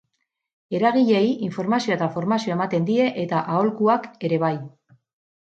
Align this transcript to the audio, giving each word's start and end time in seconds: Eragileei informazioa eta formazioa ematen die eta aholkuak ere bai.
Eragileei 0.77 1.27
informazioa 1.47 1.95
eta 1.97 2.07
formazioa 2.15 2.57
ematen 2.57 2.89
die 2.89 2.99
eta 3.27 3.45
aholkuak 3.59 4.11
ere 4.31 4.43
bai. 4.47 4.53